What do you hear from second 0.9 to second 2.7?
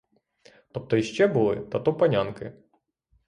й ще були, та то панянки.